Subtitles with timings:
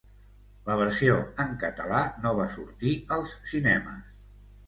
[0.69, 4.01] La versió en català no va sortir als cinemes.